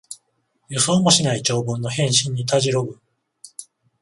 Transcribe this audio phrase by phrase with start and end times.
[0.69, 2.99] 予想もしない長文の返信にたじろぐ